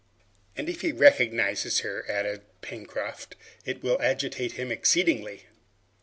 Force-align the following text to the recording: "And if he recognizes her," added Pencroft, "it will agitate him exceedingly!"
"And 0.57 0.67
if 0.67 0.81
he 0.81 0.91
recognizes 0.91 1.81
her," 1.81 2.09
added 2.09 2.41
Pencroft, 2.61 3.35
"it 3.65 3.83
will 3.83 4.01
agitate 4.01 4.53
him 4.53 4.71
exceedingly!" 4.71 5.45